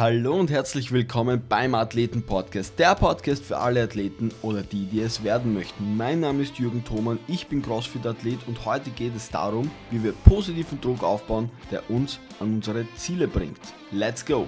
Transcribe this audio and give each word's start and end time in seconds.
Hallo 0.00 0.34
und 0.34 0.50
herzlich 0.50 0.92
willkommen 0.92 1.42
beim 1.46 1.74
Athleten 1.74 2.22
Podcast, 2.22 2.78
der 2.78 2.94
Podcast 2.94 3.44
für 3.44 3.58
alle 3.58 3.82
Athleten 3.82 4.30
oder 4.40 4.62
die, 4.62 4.86
die 4.86 5.02
es 5.02 5.24
werden 5.24 5.52
möchten. 5.52 5.98
Mein 5.98 6.20
Name 6.20 6.42
ist 6.42 6.58
Jürgen 6.58 6.82
Thoman, 6.82 7.18
ich 7.28 7.48
bin 7.48 7.60
CrossFit-Athlet 7.60 8.38
und 8.46 8.64
heute 8.64 8.88
geht 8.92 9.14
es 9.14 9.28
darum, 9.28 9.70
wie 9.90 10.02
wir 10.02 10.12
positiven 10.12 10.80
Druck 10.80 11.02
aufbauen, 11.02 11.50
der 11.70 11.90
uns 11.90 12.18
an 12.40 12.54
unsere 12.54 12.86
Ziele 12.96 13.28
bringt. 13.28 13.60
Let's 13.92 14.24
go! 14.24 14.46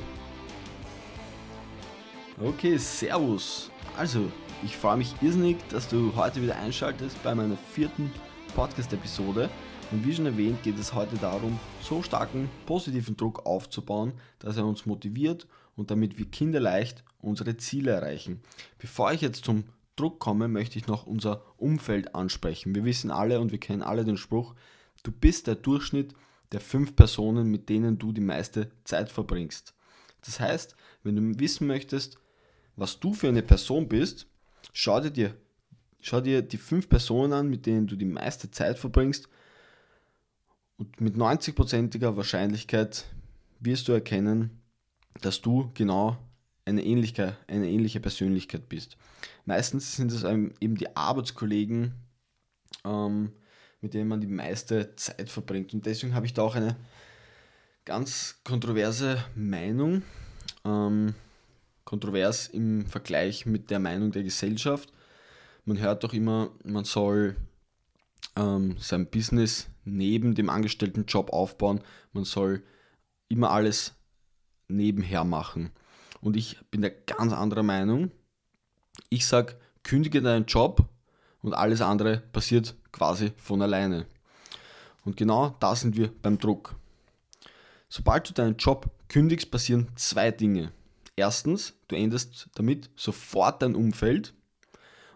Okay, 2.42 2.78
Servus! 2.78 3.71
Also, 3.98 4.32
ich 4.64 4.74
freue 4.74 4.96
mich 4.96 5.14
irrsinnig, 5.21 5.58
dass 5.69 5.87
du 5.87 6.14
heute 6.16 6.40
wieder 6.40 6.56
einschaltest 6.56 7.22
bei 7.22 7.34
meiner 7.34 7.58
vierten 7.74 8.10
Podcast-Episode. 8.56 9.50
Und 9.93 10.06
wie 10.06 10.15
schon 10.15 10.24
erwähnt, 10.24 10.63
geht 10.63 10.79
es 10.79 10.95
heute 10.95 11.17
darum, 11.17 11.61
so 11.83 12.03
starken 12.03 12.49
positiven 12.65 13.15
Druck 13.15 13.45
aufzubauen, 13.45 14.15
dass 14.38 14.57
er 14.57 14.65
uns 14.65 14.87
motiviert 14.87 15.47
und 15.76 15.90
damit 15.90 16.16
wir 16.16 16.25
kinderleicht 16.25 17.05
unsere 17.21 17.59
Ziele 17.59 17.91
erreichen. 17.91 18.41
Bevor 18.79 19.13
ich 19.13 19.21
jetzt 19.21 19.45
zum 19.45 19.65
Druck 19.97 20.19
komme, 20.19 20.49
möchte 20.49 20.79
ich 20.79 20.87
noch 20.87 21.07
unser 21.07 21.43
Umfeld 21.59 22.15
ansprechen. 22.15 22.75
Wir 22.75 22.87
wissen 22.87 23.11
alle 23.11 23.39
und 23.39 23.52
wir 23.52 23.61
kennen 23.61 23.83
alle 23.83 24.07
den 24.07 24.16
Spruch, 24.16 24.55
du 25.02 25.13
bist 25.13 25.47
der 25.47 25.57
Durchschnitt 25.57 26.15
der 26.52 26.61
fünf 26.61 26.97
Personen, 26.97 27.51
mit 27.51 27.69
denen 27.69 27.99
du 27.99 28.13
die 28.13 28.23
meiste 28.23 28.71
Zeit 28.85 29.11
verbringst. 29.11 29.74
Das 30.23 30.41
heißt, 30.41 30.74
wenn 31.02 31.16
du 31.16 31.38
wissen 31.38 31.66
möchtest, 31.66 32.19
was 32.77 32.99
du 32.99 33.13
für 33.13 33.29
eine 33.29 33.43
Person 33.43 33.88
bist, 33.88 34.27
schau 34.73 35.01
dir, 35.01 35.35
schau 36.01 36.23
dir 36.23 36.41
die 36.41 36.57
fünf 36.57 36.88
Personen 36.88 37.35
an, 37.35 37.51
mit 37.51 37.66
denen 37.66 37.87
du 37.87 37.95
die 37.95 38.07
meiste 38.07 38.51
Zeit 38.51 38.79
verbringst 38.79 39.29
und 40.77 41.01
mit 41.01 41.17
90%iger 41.17 42.17
Wahrscheinlichkeit 42.17 43.07
wirst 43.61 43.89
du 43.89 43.93
erkennen, 43.93 44.63
dass 45.21 45.41
du 45.41 45.71
genau 45.75 46.17
eine, 46.65 46.85
ähnliche, 46.85 47.37
eine 47.47 47.69
ähnliche 47.69 48.01
Persönlichkeit 48.01 48.69
bist. 48.69 48.97
Meistens 49.45 49.96
sind 49.96 50.13
es 50.13 50.24
eben 50.24 50.77
die 50.77 50.96
Arbeitskollegen, 50.96 51.95
ähm, 52.85 53.33
mit 53.80 53.95
denen 53.95 54.09
man 54.09 54.21
die 54.21 54.29
meiste 54.29 54.95
Zeit 54.96 55.29
verbringt. 55.29 55.74
Und 55.74 55.87
deswegen 55.87 56.15
habe 56.15 56.27
ich 56.27 56.35
da 56.35 56.43
auch 56.43 56.55
eine 56.55 56.77
ganz 57.85 58.41
kontroverse 58.45 59.24
Meinung. 59.35 60.02
Ähm, 60.65 61.15
kontrovers 61.85 62.46
im 62.46 62.87
Vergleich 62.87 63.45
mit 63.45 63.71
der 63.71 63.80
Meinung 63.80 64.12
der 64.12 64.22
Gesellschaft. 64.22 64.92
Man 65.64 65.78
hört 65.78 66.05
doch 66.05 66.12
immer, 66.12 66.50
man 66.64 66.84
soll 66.84 67.36
ähm, 68.36 68.77
sein 68.78 69.06
Business 69.06 69.68
neben 69.84 70.34
dem 70.34 70.50
angestellten 70.50 71.06
Job 71.06 71.33
aufbauen. 71.33 71.80
Man 72.12 72.25
soll 72.25 72.62
immer 73.28 73.50
alles 73.50 73.94
nebenher 74.69 75.24
machen. 75.24 75.70
Und 76.20 76.36
ich 76.36 76.58
bin 76.70 76.83
der 76.83 76.91
ganz 76.91 77.33
anderer 77.33 77.62
Meinung. 77.62 78.11
Ich 79.08 79.27
sage, 79.27 79.56
kündige 79.83 80.22
deinen 80.22 80.47
Job 80.47 80.89
und 81.41 81.55
alles 81.55 81.80
andere 81.80 82.19
passiert 82.33 82.77
quasi 82.92 83.33
von 83.36 83.62
alleine. 83.62 84.06
Und 85.05 85.16
genau 85.16 85.56
da 85.61 85.74
sind 85.74 85.96
wir 85.96 86.12
beim 86.22 86.39
Druck. 86.39 86.77
Sobald 87.89 88.28
du 88.28 88.33
deinen 88.33 88.56
Job 88.56 88.91
kündigst, 89.08 89.50
passieren 89.50 89.89
zwei 89.96 90.30
Dinge. 90.30 90.72
Erstens, 91.17 91.74
du 91.89 91.96
änderst 91.96 92.48
damit 92.55 92.89
sofort 92.96 93.61
dein 93.62 93.74
Umfeld. 93.74 94.34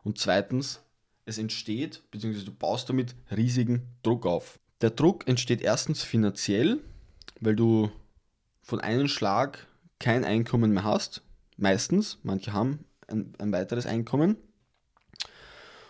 Und 0.03 0.19
zweitens, 0.19 0.83
es 1.27 1.39
entsteht, 1.39 2.03
beziehungsweise 2.11 2.47
du 2.47 2.55
baust 2.55 2.89
damit 2.89 3.15
riesigen 3.31 3.83
Druck 4.03 4.25
auf. 4.25 4.59
Der 4.81 4.91
Druck 4.91 5.29
entsteht 5.29 5.61
erstens 5.61 6.03
finanziell, 6.03 6.81
weil 7.41 7.57
du 7.57 7.91
von 8.63 8.81
einem 8.81 9.09
Schlag 9.09 9.67
kein 9.99 10.25
Einkommen 10.25 10.73
mehr 10.73 10.85
hast. 10.85 11.23
Meistens, 11.57 12.19
manche 12.23 12.53
haben 12.53 12.85
ein, 13.09 13.33
ein 13.39 13.53
weiteres 13.53 13.87
Einkommen. 13.87 14.37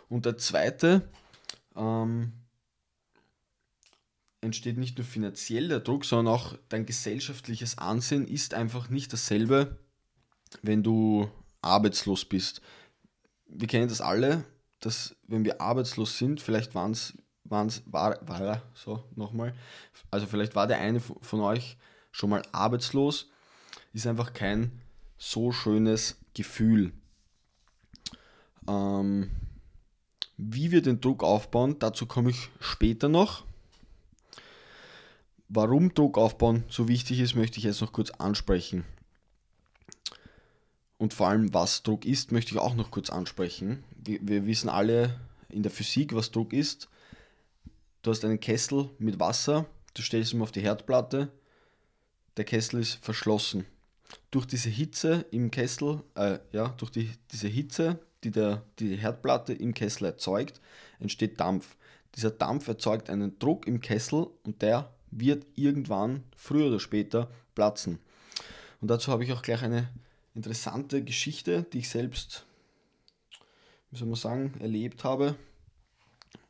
Und 0.09 0.25
der 0.25 0.39
zweite 0.39 1.09
ähm, 1.75 2.33
entsteht 4.41 4.79
nicht 4.79 4.97
nur 4.97 5.07
finanziell 5.07 5.69
der 5.69 5.81
Druck, 5.81 6.05
sondern 6.05 6.35
auch 6.35 6.57
dein 6.69 6.87
gesellschaftliches 6.87 7.79
Ansehen 7.79 8.27
ist 8.27 8.55
einfach 8.55 8.89
nicht 8.89 9.13
dasselbe, 9.13 9.79
wenn 10.63 10.83
du 10.83 11.29
arbeitslos 11.61 12.25
bist. 12.25 12.63
Wir 13.49 13.69
kennen 13.69 13.89
das 13.89 14.01
alle, 14.01 14.45
dass 14.81 15.17
wenn 15.27 15.45
wir 15.45 15.61
arbeitslos 15.61 16.19
sind, 16.19 16.41
vielleicht 16.41 16.75
waren 16.75 16.93
es, 16.93 17.15
war, 17.45 17.71
war, 17.87 18.63
so 18.75 19.05
nochmal, 19.15 19.55
also 20.11 20.27
vielleicht 20.27 20.55
war 20.55 20.67
der 20.67 20.79
eine 20.79 21.01
von 21.01 21.41
euch 21.41 21.77
schon 22.13 22.31
mal 22.31 22.43
arbeitslos, 22.53 23.31
ist 23.93 24.07
einfach 24.07 24.33
kein 24.33 24.81
so 25.19 25.53
schönes 25.53 26.17
Gefühl. 26.35 26.93
Ähm, 28.69 29.31
wie 30.37 30.71
wir 30.71 30.83
den 30.83 31.01
Druck 31.01 31.23
aufbauen, 31.23 31.79
dazu 31.79 32.07
komme 32.07 32.31
ich 32.31 32.51
später 32.61 33.09
noch. 33.09 33.45
Warum 35.49 35.95
Druck 35.95 36.19
aufbauen 36.19 36.65
so 36.69 36.89
wichtig 36.89 37.21
ist, 37.21 37.37
möchte 37.37 37.59
ich 37.59 37.65
jetzt 37.65 37.81
noch 37.81 37.93
kurz 37.93 38.11
ansprechen. 38.11 38.85
Und 40.99 41.13
vor 41.13 41.29
allem, 41.29 41.53
was 41.53 41.83
Druck 41.83 42.05
ist, 42.05 42.33
möchte 42.33 42.53
ich 42.53 42.61
auch 42.61 42.75
noch 42.75 42.91
kurz 42.91 43.11
ansprechen. 43.11 43.85
Wir, 43.97 44.19
wir 44.23 44.47
wissen 44.47 44.69
alle 44.69 45.21
in 45.49 45.63
der 45.63 45.71
Physik, 45.71 46.15
was 46.15 46.31
Druck 46.31 46.53
ist. 46.53 46.89
Du 48.03 48.11
hast 48.11 48.25
einen 48.25 48.41
Kessel 48.41 48.91
mit 48.99 49.19
Wasser, 49.19 49.67
du 49.95 50.03
stellst 50.03 50.33
ihn 50.33 50.41
auf 50.41 50.53
die 50.53 50.61
Herdplatte, 50.61 51.33
der 52.37 52.45
Kessel 52.45 52.81
ist 52.81 53.05
verschlossen. 53.05 53.67
Durch 54.31 54.47
diese 54.47 54.69
Hitze 54.69 55.27
im 55.33 55.51
Kessel, 55.51 56.03
äh, 56.15 56.39
ja, 56.53 56.69
durch 56.77 56.91
die, 56.93 57.11
diese 57.33 57.49
Hitze, 57.49 57.99
die, 58.23 58.31
der, 58.31 58.63
die 58.79 58.91
die 58.91 58.97
Herdplatte 58.97 59.53
im 59.53 59.75
Kessel 59.75 60.05
erzeugt, 60.05 60.61
entsteht 61.01 61.41
Dampf. 61.41 61.77
Dieser 62.15 62.31
Dampf 62.31 62.69
erzeugt 62.69 63.11
einen 63.11 63.39
Druck 63.39 63.67
im 63.67 63.81
Kessel 63.81 64.29
und 64.45 64.63
der 64.63 64.93
wird 65.11 65.45
irgendwann, 65.55 66.23
früher 66.37 66.69
oder 66.69 66.81
später, 66.81 67.31
platzen. 67.55 67.99
Und 68.81 68.89
dazu 68.89 69.11
habe 69.11 69.25
ich 69.25 69.33
auch 69.33 69.43
gleich 69.43 69.63
eine 69.63 69.89
interessante 70.37 71.03
Geschichte, 71.03 71.65
die 71.73 71.79
ich 71.79 71.89
selbst, 71.89 72.45
wie 73.91 73.99
soll 73.99 74.07
man 74.07 74.17
sagen, 74.17 74.55
erlebt 74.61 75.03
habe 75.03 75.35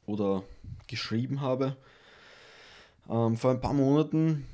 oder 0.07 0.43
geschrieben 0.89 1.41
habe. 1.41 1.77
Ähm, 3.09 3.37
vor 3.37 3.53
ein 3.53 3.61
paar 3.61 3.73
Monaten 3.73 4.45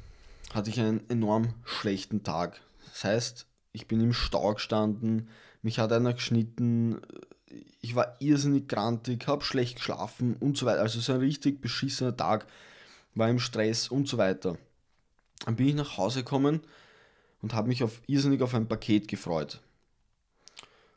hatte 0.53 0.69
ich 0.69 0.79
einen 0.79 1.09
enorm 1.09 1.55
schlechten 1.65 2.23
Tag. 2.23 2.61
Das 2.91 3.05
heißt, 3.05 3.47
ich 3.73 3.89
bin 3.89 4.01
im 4.01 4.13
Stau 4.13 4.53
gestanden, 4.55 5.31
mich 5.63 5.79
hat 5.79 5.93
einer 5.93 6.13
geschnitten, 6.13 7.01
ich 7.81 7.95
war 7.95 8.17
irrsinnig 8.21 8.69
grantig, 8.69 9.27
habe 9.27 9.45
schlecht 9.45 9.77
geschlafen 9.77 10.37
und 10.37 10.59
so 10.59 10.67
weiter. 10.67 10.83
Also 10.83 11.01
so 11.01 11.15
ein 11.15 11.21
richtig 11.21 11.63
beschissener 11.63 12.15
Tag, 12.15 12.47
war 13.15 13.31
im 13.31 13.39
Stress 13.39 13.89
und 13.89 14.09
so 14.09 14.19
weiter. 14.19 14.59
Dann 15.47 15.57
bin 15.57 15.69
ich 15.69 15.75
nach 15.75 15.97
Hause 15.97 16.21
gekommen 16.23 16.61
und 17.43 17.53
habe 17.53 17.69
mich 17.69 17.83
auf, 17.83 18.01
irrsinnig 18.07 18.41
auf 18.41 18.55
ein 18.55 18.69
Paket 18.69 19.09
gefreut. 19.09 19.61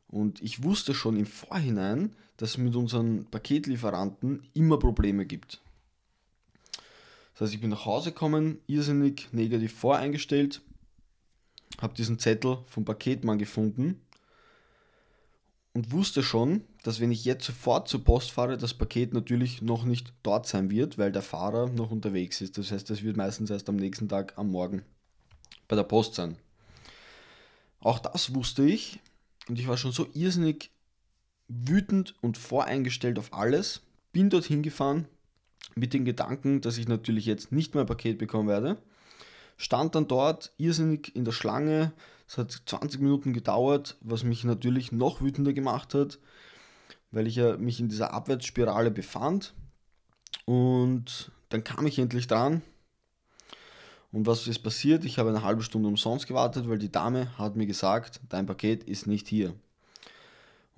Und 0.08 0.42
ich 0.42 0.64
wusste 0.64 0.94
schon 0.94 1.18
im 1.18 1.26
Vorhinein, 1.26 2.16
dass 2.38 2.52
es 2.52 2.58
mit 2.58 2.76
unseren 2.76 3.26
Paketlieferanten 3.26 4.48
immer 4.54 4.78
Probleme 4.78 5.26
gibt. 5.26 5.62
Das 7.34 7.42
heißt, 7.42 7.54
ich 7.56 7.62
bin 7.62 7.72
nach 7.72 7.86
Hause 7.86 8.12
gekommen, 8.12 8.60
irrsinnig 8.68 9.28
negativ 9.34 9.74
voreingestellt, 9.74 10.62
habe 11.82 11.96
diesen 11.96 12.20
Zettel 12.20 12.60
vom 12.68 12.86
Paketmann 12.86 13.40
gefunden 13.40 14.00
und 15.74 15.92
wusste 15.92 16.24
schon, 16.24 16.62
dass 16.84 17.02
wenn 17.02 17.12
ich 17.12 17.26
jetzt 17.26 17.46
sofort 17.46 17.90
zur 17.90 18.04
Post 18.04 18.32
fahre, 18.32 18.58
das 18.58 18.74
Paket 18.74 19.14
natürlich 19.14 19.62
noch 19.62 19.84
nicht 19.84 20.14
dort 20.24 20.48
sein 20.48 20.70
wird, 20.70 20.98
weil 20.98 21.12
der 21.12 21.24
Fahrer 21.24 21.68
noch 21.70 21.92
unterwegs 21.92 22.40
ist. 22.40 22.58
Das 22.58 22.72
heißt, 22.72 22.90
das 22.90 23.04
wird 23.04 23.18
meistens 23.18 23.50
erst 23.50 23.68
am 23.68 23.76
nächsten 23.76 24.08
Tag 24.08 24.38
am 24.38 24.52
Morgen 24.52 24.84
bei 25.68 25.76
der 25.76 25.84
Post 25.84 26.16
sein. 26.16 26.38
Auch 27.80 28.00
das 28.00 28.34
wusste 28.34 28.64
ich 28.64 29.00
und 29.48 29.60
ich 29.60 29.68
war 29.68 29.78
schon 29.78 29.92
so 29.92 30.08
irrsinnig 30.14 30.72
wütend 31.48 32.16
und 32.22 32.38
voreingestellt 32.38 33.20
auf 33.20 33.34
alles. 33.34 33.82
Bin 34.12 34.30
dorthin 34.30 34.64
gefahren 34.64 35.08
mit 35.76 35.94
den 35.94 36.06
Gedanken, 36.06 36.62
dass 36.62 36.78
ich 36.78 36.88
natürlich 36.88 37.26
jetzt 37.26 37.52
nicht 37.52 37.74
mehr 37.74 37.84
ein 37.84 37.88
Paket 37.88 38.18
bekommen 38.18 38.48
werde. 38.48 38.78
Stand 39.58 39.96
dann 39.96 40.08
dort 40.08 40.54
irrsinnig 40.58 41.16
in 41.16 41.26
der 41.26 41.32
Schlange. 41.32 41.94
Es 42.28 42.38
hat 42.38 42.52
20 42.66 43.02
Minuten 43.02 43.34
gedauert, 43.34 43.98
was 44.02 44.24
mich 44.24 44.44
natürlich 44.44 44.92
noch 44.92 45.22
wütender 45.22 45.54
gemacht 45.54 45.94
hat, 45.94 46.20
weil 47.12 47.28
ich 47.28 47.36
ja 47.36 47.58
mich 47.58 47.80
in 47.80 47.88
dieser 47.88 48.14
Abwärtsspirale 48.14 48.92
befand. 48.92 49.54
Und 50.46 51.32
dann 51.50 51.64
kam 51.64 51.86
ich 51.86 52.00
endlich 52.00 52.28
dran, 52.28 52.62
und 54.16 54.26
was 54.28 54.48
ist 54.48 54.60
passiert? 54.60 55.04
Ich 55.04 55.20
habe 55.20 55.28
eine 55.28 55.44
halbe 55.44 55.62
Stunde 55.62 55.90
umsonst 55.90 56.26
gewartet, 56.26 56.70
weil 56.70 56.78
die 56.78 56.92
Dame 56.92 57.38
hat 57.38 57.58
mir 57.58 57.66
gesagt, 57.66 58.22
dein 58.30 58.46
Paket 58.46 58.86
ist 58.86 59.08
nicht 59.08 59.28
hier. 59.28 59.54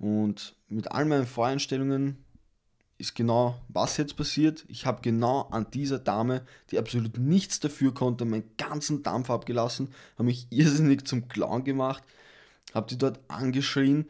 Und 0.00 0.56
mit 0.68 0.90
all 0.90 1.04
meinen 1.04 1.24
Voreinstellungen, 1.24 2.18
ist 2.98 3.14
genau, 3.14 3.60
was 3.68 3.96
jetzt 3.96 4.16
passiert. 4.16 4.64
Ich 4.66 4.86
habe 4.86 5.02
genau 5.02 5.42
an 5.50 5.70
dieser 5.72 6.00
Dame, 6.00 6.42
die 6.72 6.80
absolut 6.80 7.16
nichts 7.16 7.60
dafür 7.60 7.94
konnte, 7.94 8.24
meinen 8.24 8.50
ganzen 8.56 9.04
Dampf 9.04 9.30
abgelassen, 9.30 9.94
habe 10.14 10.24
mich 10.24 10.48
irrsinnig 10.50 11.06
zum 11.06 11.28
Clown 11.28 11.62
gemacht, 11.62 12.02
habe 12.74 12.88
die 12.88 12.98
dort 12.98 13.20
angeschrien 13.28 14.08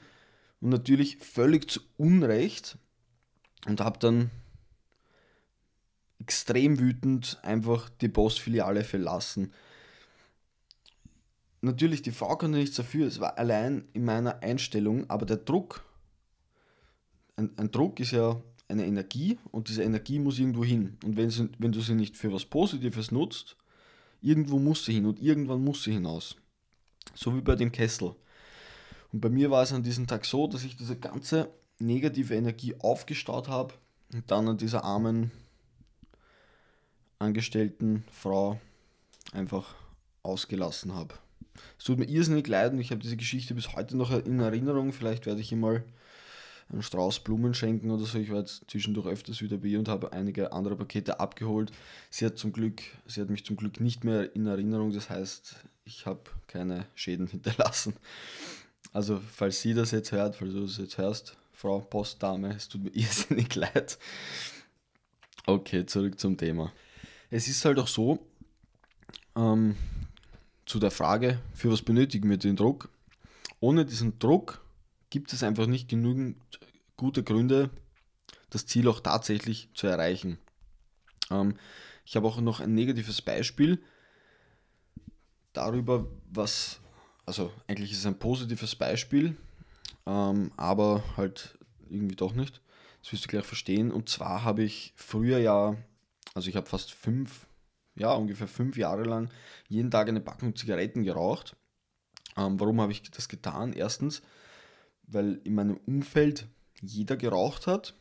und 0.62 0.70
natürlich 0.70 1.18
völlig 1.18 1.70
zu 1.70 1.80
Unrecht 1.98 2.78
und 3.66 3.82
habe 3.82 3.98
dann 3.98 4.30
extrem 6.28 6.78
wütend 6.78 7.38
einfach 7.42 7.88
die 8.02 8.10
Postfiliale 8.10 8.84
verlassen. 8.84 9.50
Natürlich, 11.62 12.02
die 12.02 12.12
Frau 12.12 12.36
konnte 12.36 12.58
nichts 12.58 12.76
dafür, 12.76 13.06
es 13.06 13.18
war 13.18 13.38
allein 13.38 13.88
in 13.94 14.04
meiner 14.04 14.42
Einstellung, 14.42 15.08
aber 15.08 15.24
der 15.24 15.38
Druck, 15.38 15.82
ein, 17.36 17.56
ein 17.56 17.70
Druck 17.70 17.98
ist 17.98 18.10
ja 18.10 18.42
eine 18.68 18.84
Energie 18.84 19.38
und 19.52 19.70
diese 19.70 19.82
Energie 19.82 20.18
muss 20.18 20.38
irgendwo 20.38 20.62
hin. 20.64 20.98
Und 21.02 21.16
wenn, 21.16 21.30
sie, 21.30 21.48
wenn 21.58 21.72
du 21.72 21.80
sie 21.80 21.94
nicht 21.94 22.18
für 22.18 22.30
was 22.30 22.44
Positives 22.44 23.10
nutzt, 23.10 23.56
irgendwo 24.20 24.58
muss 24.58 24.84
sie 24.84 24.92
hin 24.92 25.06
und 25.06 25.22
irgendwann 25.22 25.64
muss 25.64 25.82
sie 25.82 25.92
hinaus. 25.92 26.36
So 27.14 27.34
wie 27.34 27.40
bei 27.40 27.56
dem 27.56 27.72
Kessel. 27.72 28.14
Und 29.14 29.20
bei 29.22 29.30
mir 29.30 29.50
war 29.50 29.62
es 29.62 29.72
an 29.72 29.82
diesem 29.82 30.06
Tag 30.06 30.26
so, 30.26 30.46
dass 30.46 30.62
ich 30.62 30.76
diese 30.76 30.98
ganze 30.98 31.48
negative 31.78 32.34
Energie 32.34 32.74
aufgestaut 32.78 33.48
habe 33.48 33.72
und 34.12 34.30
dann 34.30 34.46
an 34.46 34.58
dieser 34.58 34.84
armen 34.84 35.30
angestellten 37.18 38.04
Frau 38.12 38.60
einfach 39.32 39.74
ausgelassen 40.22 40.94
habe. 40.94 41.14
Es 41.78 41.84
tut 41.84 41.98
mir 41.98 42.08
irrsinnig 42.08 42.46
leid 42.46 42.72
und 42.72 42.80
ich 42.80 42.90
habe 42.90 43.00
diese 43.00 43.16
Geschichte 43.16 43.54
bis 43.54 43.74
heute 43.74 43.96
noch 43.96 44.10
in 44.10 44.40
Erinnerung. 44.40 44.92
Vielleicht 44.92 45.26
werde 45.26 45.40
ich 45.40 45.50
ihr 45.50 45.58
mal 45.58 45.84
einen 46.70 46.82
Strauß 46.82 47.20
Blumen 47.20 47.54
schenken 47.54 47.90
oder 47.90 48.04
so. 48.04 48.18
Ich 48.18 48.30
war 48.30 48.40
jetzt 48.40 48.70
zwischendurch 48.70 49.06
öfters 49.06 49.40
wieder 49.40 49.56
bei 49.56 49.68
ihr 49.68 49.78
und 49.78 49.88
habe 49.88 50.12
einige 50.12 50.52
andere 50.52 50.76
Pakete 50.76 51.18
abgeholt. 51.18 51.72
Sie 52.10 52.26
hat 52.26 52.38
zum 52.38 52.52
Glück, 52.52 52.82
sie 53.06 53.20
hat 53.20 53.30
mich 53.30 53.44
zum 53.44 53.56
Glück 53.56 53.80
nicht 53.80 54.04
mehr 54.04 54.34
in 54.34 54.46
Erinnerung. 54.46 54.92
Das 54.92 55.10
heißt, 55.10 55.56
ich 55.84 56.06
habe 56.06 56.20
keine 56.46 56.86
Schäden 56.94 57.26
hinterlassen. 57.28 57.94
Also, 58.92 59.20
falls 59.32 59.60
sie 59.60 59.74
das 59.74 59.90
jetzt 59.90 60.12
hört, 60.12 60.36
falls 60.36 60.52
du 60.52 60.62
das 60.62 60.78
jetzt 60.78 60.98
hörst, 60.98 61.36
Frau 61.52 61.80
Postdame, 61.80 62.54
es 62.54 62.68
tut 62.68 62.84
mir 62.84 62.90
irrsinnig 62.94 63.54
leid. 63.54 63.98
Okay, 65.46 65.86
zurück 65.86 66.20
zum 66.20 66.36
Thema. 66.36 66.72
Es 67.30 67.46
ist 67.46 67.64
halt 67.64 67.78
auch 67.78 67.88
so, 67.88 68.26
ähm, 69.36 69.76
zu 70.64 70.78
der 70.78 70.90
Frage, 70.90 71.40
für 71.54 71.70
was 71.70 71.82
benötigen 71.82 72.30
wir 72.30 72.38
den 72.38 72.56
Druck? 72.56 72.88
Ohne 73.60 73.84
diesen 73.84 74.18
Druck 74.18 74.64
gibt 75.10 75.32
es 75.32 75.42
einfach 75.42 75.66
nicht 75.66 75.88
genügend 75.88 76.36
gute 76.96 77.22
Gründe, 77.22 77.70
das 78.50 78.66
Ziel 78.66 78.88
auch 78.88 79.00
tatsächlich 79.00 79.68
zu 79.74 79.86
erreichen. 79.86 80.38
Ähm, 81.30 81.58
ich 82.06 82.16
habe 82.16 82.26
auch 82.26 82.40
noch 82.40 82.60
ein 82.60 82.74
negatives 82.74 83.20
Beispiel 83.20 83.82
darüber, 85.52 86.06
was, 86.30 86.80
also 87.26 87.52
eigentlich 87.66 87.92
ist 87.92 87.98
es 87.98 88.06
ein 88.06 88.18
positives 88.18 88.74
Beispiel, 88.74 89.36
ähm, 90.06 90.50
aber 90.56 91.04
halt 91.18 91.58
irgendwie 91.90 92.16
doch 92.16 92.32
nicht. 92.32 92.62
Das 93.02 93.12
wirst 93.12 93.24
du 93.24 93.28
gleich 93.28 93.44
verstehen. 93.44 93.92
Und 93.92 94.08
zwar 94.08 94.44
habe 94.44 94.62
ich 94.62 94.94
früher 94.96 95.38
ja, 95.38 95.76
also 96.34 96.48
ich 96.48 96.56
habe 96.56 96.66
fast 96.66 96.92
fünf, 96.92 97.46
ja, 97.94 98.12
ungefähr 98.12 98.48
fünf 98.48 98.76
Jahre 98.76 99.04
lang 99.04 99.30
jeden 99.68 99.90
Tag 99.90 100.08
eine 100.08 100.20
Packung 100.20 100.54
Zigaretten 100.56 101.02
geraucht. 101.02 101.56
Ähm, 102.36 102.60
warum 102.60 102.80
habe 102.80 102.92
ich 102.92 103.02
das 103.10 103.28
getan? 103.28 103.72
Erstens, 103.72 104.22
weil 105.02 105.40
in 105.44 105.54
meinem 105.54 105.78
Umfeld 105.86 106.46
jeder 106.80 107.16
geraucht 107.16 107.66
hat. 107.66 107.94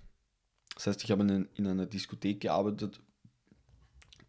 Das 0.75 0.87
heißt, 0.87 1.03
ich 1.03 1.11
habe 1.11 1.23
in, 1.23 1.49
in 1.55 1.67
einer 1.67 1.87
Diskothek 1.87 2.41
gearbeitet, 2.41 3.01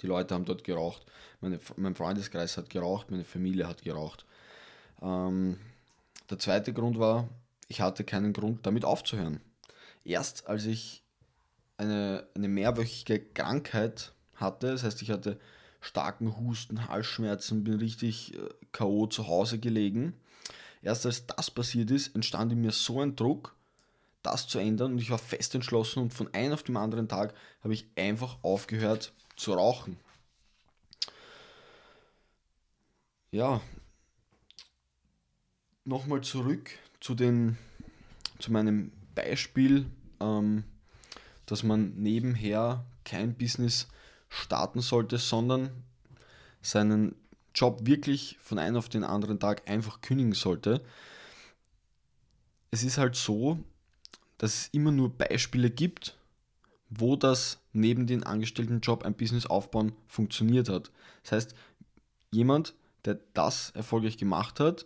die 0.00 0.06
Leute 0.06 0.34
haben 0.34 0.44
dort 0.44 0.64
geraucht, 0.64 1.04
meine, 1.40 1.58
mein 1.76 1.94
Freundeskreis 1.94 2.56
hat 2.56 2.70
geraucht, 2.70 3.10
meine 3.10 3.24
Familie 3.24 3.66
hat 3.66 3.82
geraucht. 3.82 4.24
Ähm, 5.02 5.58
der 6.30 6.38
zweite 6.38 6.72
Grund 6.72 6.98
war, 6.98 7.28
ich 7.66 7.80
hatte 7.80 8.04
keinen 8.04 8.32
Grund 8.32 8.64
damit 8.66 8.84
aufzuhören. 8.84 9.40
Erst 10.04 10.46
als 10.46 10.64
ich 10.64 11.04
eine, 11.78 12.26
eine 12.34 12.48
mehrwöchige 12.48 13.18
Krankheit 13.20 14.12
hatte, 14.34 14.72
das 14.72 14.82
heißt, 14.84 15.00
ich 15.02 15.10
hatte 15.10 15.40
starken 15.80 16.36
Husten, 16.36 16.88
Halsschmerzen, 16.88 17.64
bin 17.64 17.74
richtig 17.74 18.34
äh, 18.34 18.48
K.O. 18.72 19.06
zu 19.06 19.26
Hause 19.28 19.58
gelegen, 19.58 20.14
Erst 20.82 21.06
als 21.06 21.26
das 21.26 21.50
passiert 21.50 21.90
ist, 21.90 22.14
entstand 22.14 22.52
in 22.52 22.60
mir 22.60 22.72
so 22.72 23.00
ein 23.00 23.16
Druck, 23.16 23.54
das 24.22 24.46
zu 24.46 24.58
ändern 24.58 24.92
und 24.92 24.98
ich 24.98 25.10
war 25.10 25.18
fest 25.18 25.54
entschlossen 25.54 26.02
und 26.02 26.14
von 26.14 26.32
einem 26.34 26.52
auf 26.52 26.62
den 26.62 26.76
anderen 26.76 27.08
Tag 27.08 27.34
habe 27.62 27.74
ich 27.74 27.86
einfach 27.96 28.38
aufgehört 28.42 29.12
zu 29.36 29.52
rauchen. 29.52 29.98
Ja, 33.30 33.60
nochmal 35.84 36.22
zurück 36.22 36.70
zu, 37.00 37.14
den, 37.14 37.58
zu 38.38 38.52
meinem 38.52 38.92
Beispiel, 39.14 39.86
ähm, 40.20 40.64
dass 41.48 41.62
man 41.62 41.94
nebenher 41.96 42.84
kein 43.04 43.34
Business 43.34 43.88
starten 44.28 44.80
sollte, 44.80 45.16
sondern 45.16 45.70
seinen 46.60 47.14
Job 47.54 47.86
wirklich 47.86 48.36
von 48.42 48.58
einem 48.58 48.76
auf 48.76 48.90
den 48.90 49.02
anderen 49.02 49.40
Tag 49.40 49.68
einfach 49.68 50.02
kündigen 50.02 50.34
sollte. 50.34 50.82
Es 52.70 52.84
ist 52.84 52.98
halt 52.98 53.16
so, 53.16 53.58
dass 54.36 54.54
es 54.54 54.68
immer 54.72 54.92
nur 54.92 55.08
Beispiele 55.16 55.70
gibt, 55.70 56.18
wo 56.90 57.16
das 57.16 57.58
neben 57.72 58.06
dem 58.06 58.24
angestellten 58.24 58.80
Job 58.80 59.04
ein 59.04 59.14
Business 59.14 59.46
aufbauen 59.46 59.92
funktioniert 60.06 60.68
hat. 60.68 60.90
Das 61.22 61.32
heißt, 61.32 61.54
jemand, 62.30 62.74
der 63.06 63.20
das 63.32 63.70
erfolgreich 63.70 64.18
gemacht 64.18 64.60
hat, 64.60 64.84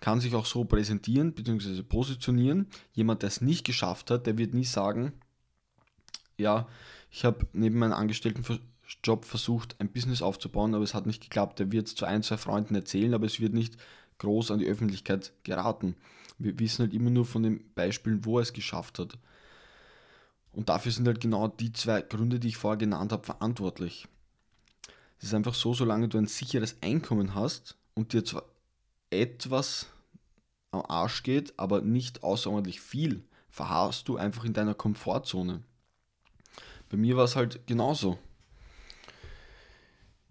kann 0.00 0.18
sich 0.18 0.34
auch 0.34 0.46
so 0.46 0.64
präsentieren 0.64 1.34
bzw. 1.34 1.82
positionieren. 1.82 2.68
Jemand, 2.94 3.22
der 3.22 3.28
es 3.28 3.42
nicht 3.42 3.64
geschafft 3.64 4.10
hat, 4.10 4.26
der 4.26 4.38
wird 4.38 4.54
nie 4.54 4.64
sagen, 4.64 5.12
ja, 6.42 6.68
ich 7.10 7.24
habe 7.24 7.46
neben 7.52 7.78
meinem 7.78 7.92
Angestellten 7.92 8.44
Job 9.02 9.24
versucht, 9.24 9.76
ein 9.78 9.88
Business 9.88 10.22
aufzubauen, 10.22 10.74
aber 10.74 10.84
es 10.84 10.94
hat 10.94 11.06
nicht 11.06 11.22
geklappt. 11.22 11.60
Er 11.60 11.72
wird 11.72 11.88
es 11.88 11.94
zu 11.94 12.04
ein, 12.04 12.22
zwei 12.22 12.36
Freunden 12.36 12.74
erzählen, 12.74 13.14
aber 13.14 13.26
es 13.26 13.40
wird 13.40 13.54
nicht 13.54 13.76
groß 14.18 14.50
an 14.50 14.58
die 14.58 14.66
Öffentlichkeit 14.66 15.32
geraten. 15.44 15.96
Wir 16.38 16.58
wissen 16.58 16.84
halt 16.84 16.94
immer 16.94 17.10
nur 17.10 17.24
von 17.24 17.42
den 17.42 17.72
Beispielen, 17.74 18.24
wo 18.24 18.38
er 18.38 18.42
es 18.42 18.52
geschafft 18.52 18.98
hat. 18.98 19.18
Und 20.52 20.68
dafür 20.68 20.92
sind 20.92 21.06
halt 21.06 21.20
genau 21.20 21.48
die 21.48 21.72
zwei 21.72 22.02
Gründe, 22.02 22.38
die 22.38 22.48
ich 22.48 22.56
vorher 22.56 22.76
genannt 22.76 23.12
habe, 23.12 23.24
verantwortlich. 23.24 24.06
Es 25.18 25.24
ist 25.24 25.34
einfach 25.34 25.54
so, 25.54 25.72
solange 25.72 26.08
du 26.08 26.18
ein 26.18 26.26
sicheres 26.26 26.76
Einkommen 26.82 27.34
hast 27.34 27.76
und 27.94 28.12
dir 28.12 28.24
zwar 28.24 28.44
etwas 29.10 29.86
am 30.72 30.84
Arsch 30.88 31.22
geht, 31.22 31.58
aber 31.58 31.80
nicht 31.80 32.22
außerordentlich 32.22 32.80
viel, 32.80 33.22
verharrst 33.50 34.08
du 34.08 34.16
einfach 34.16 34.44
in 34.44 34.52
deiner 34.52 34.74
Komfortzone. 34.74 35.62
Bei 36.92 36.98
mir 36.98 37.16
war 37.16 37.24
es 37.24 37.36
halt 37.36 37.66
genauso. 37.66 38.18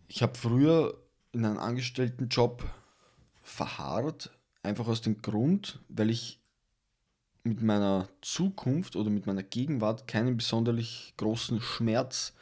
Ich 0.07 0.21
habe 0.21 0.37
früher 0.37 0.95
in 1.31 1.43
einem 1.43 1.57
Angestelltenjob 1.57 2.63
verharrt, 3.41 4.29
einfach 4.61 4.87
aus 4.87 5.01
dem 5.01 5.23
Grund, 5.23 5.79
weil 5.89 6.11
ich 6.11 6.39
mit 7.43 7.63
meiner 7.63 8.09
Zukunft 8.21 8.95
oder 8.95 9.09
mit 9.09 9.25
meiner 9.25 9.41
Gegenwart 9.41 10.07
keinen 10.07 10.37
besonders 10.37 11.13
großen 11.17 11.59
Schmerz 11.61 12.35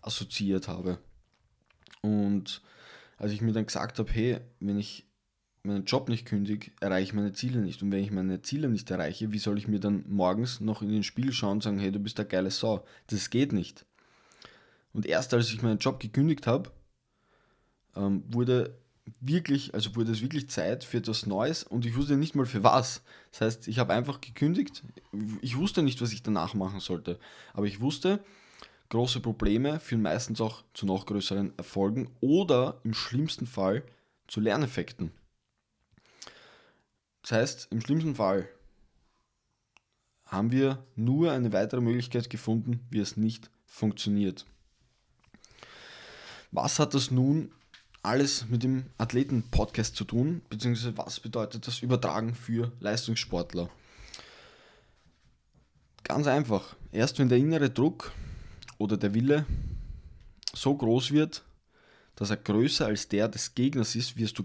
assoziiert 0.00 0.68
habe. 0.68 1.00
Und 2.02 2.62
als 3.16 3.32
ich 3.32 3.40
mir 3.40 3.52
dann 3.52 3.66
gesagt 3.66 3.98
habe, 3.98 4.12
hey, 4.12 4.38
wenn 4.60 4.78
ich 4.78 5.08
meinen 5.66 5.84
Job 5.84 6.08
nicht 6.08 6.26
kündige, 6.26 6.70
erreiche 6.80 7.08
ich 7.08 7.14
meine 7.14 7.32
Ziele 7.32 7.60
nicht. 7.60 7.82
Und 7.82 7.92
wenn 7.92 8.02
ich 8.02 8.10
meine 8.10 8.42
Ziele 8.42 8.68
nicht 8.68 8.90
erreiche, 8.90 9.32
wie 9.32 9.38
soll 9.38 9.58
ich 9.58 9.68
mir 9.68 9.80
dann 9.80 10.04
morgens 10.08 10.60
noch 10.60 10.82
in 10.82 10.88
den 10.88 11.02
Spiegel 11.02 11.32
schauen 11.32 11.52
und 11.52 11.62
sagen, 11.62 11.78
hey, 11.78 11.92
du 11.92 11.98
bist 11.98 12.18
der 12.18 12.24
geile 12.24 12.50
Sau? 12.50 12.84
Das 13.08 13.30
geht 13.30 13.52
nicht. 13.52 13.84
Und 14.92 15.06
erst 15.06 15.34
als 15.34 15.50
ich 15.50 15.62
meinen 15.62 15.78
Job 15.78 16.00
gekündigt 16.00 16.46
habe, 16.46 16.70
ähm, 17.94 18.24
wurde 18.28 18.78
wirklich, 19.20 19.74
also 19.74 19.94
wurde 19.94 20.12
es 20.12 20.22
wirklich 20.22 20.50
Zeit 20.50 20.84
für 20.84 20.98
etwas 20.98 21.26
Neues 21.26 21.62
und 21.62 21.86
ich 21.86 21.96
wusste 21.96 22.16
nicht 22.16 22.34
mal 22.34 22.46
für 22.46 22.64
was. 22.64 23.02
Das 23.30 23.40
heißt, 23.40 23.68
ich 23.68 23.78
habe 23.78 23.92
einfach 23.92 24.20
gekündigt. 24.20 24.82
Ich 25.40 25.56
wusste 25.56 25.82
nicht, 25.82 26.00
was 26.00 26.12
ich 26.12 26.22
danach 26.22 26.54
machen 26.54 26.80
sollte. 26.80 27.18
Aber 27.52 27.66
ich 27.66 27.80
wusste, 27.80 28.24
große 28.88 29.20
Probleme 29.20 29.80
führen 29.80 30.02
meistens 30.02 30.40
auch 30.40 30.64
zu 30.74 30.86
noch 30.86 31.06
größeren 31.06 31.52
Erfolgen 31.56 32.10
oder 32.20 32.80
im 32.84 32.94
schlimmsten 32.94 33.46
Fall 33.46 33.84
zu 34.26 34.40
Lerneffekten. 34.40 35.12
Das 37.26 37.38
heißt, 37.38 37.68
im 37.72 37.80
schlimmsten 37.80 38.14
Fall 38.14 38.48
haben 40.26 40.52
wir 40.52 40.84
nur 40.94 41.32
eine 41.32 41.52
weitere 41.52 41.80
Möglichkeit 41.80 42.30
gefunden, 42.30 42.86
wie 42.88 43.00
es 43.00 43.16
nicht 43.16 43.50
funktioniert. 43.64 44.46
Was 46.52 46.78
hat 46.78 46.94
das 46.94 47.10
nun 47.10 47.50
alles 48.04 48.46
mit 48.46 48.62
dem 48.62 48.86
Athleten-Podcast 48.98 49.96
zu 49.96 50.04
tun, 50.04 50.40
beziehungsweise 50.48 50.96
was 50.96 51.18
bedeutet 51.18 51.66
das 51.66 51.80
Übertragen 51.82 52.32
für 52.36 52.70
Leistungssportler? 52.78 53.70
Ganz 56.04 56.28
einfach. 56.28 56.76
erst 56.92 57.18
wenn 57.18 57.28
der 57.28 57.38
innere 57.38 57.70
Druck 57.70 58.12
oder 58.78 58.96
der 58.96 59.14
Wille 59.14 59.46
so 60.54 60.76
groß 60.76 61.10
wird, 61.10 61.42
dass 62.14 62.30
er 62.30 62.36
größer 62.36 62.86
als 62.86 63.08
der 63.08 63.26
des 63.26 63.56
Gegners 63.56 63.96
ist, 63.96 64.16
wirst 64.16 64.38
du 64.38 64.44